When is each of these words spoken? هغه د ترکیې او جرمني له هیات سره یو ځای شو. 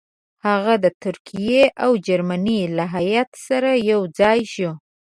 هغه 0.45 0.73
د 0.83 0.85
ترکیې 1.03 1.63
او 1.83 1.91
جرمني 2.07 2.59
له 2.77 2.85
هیات 2.95 3.29
سره 3.47 3.69
یو 3.91 4.01
ځای 4.19 4.39
شو. 4.53 4.71